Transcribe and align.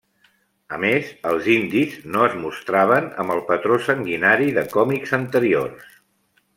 A 0.77 0.79
més, 0.85 1.11
els 1.31 1.49
indis 1.57 1.99
no 2.15 2.25
es 2.29 2.39
mostraven 2.45 3.13
amb 3.25 3.37
el 3.37 3.45
patró 3.53 3.81
sanguinari 3.91 4.53
de 4.61 4.67
còmics 4.77 5.19
anteriors. 5.23 5.99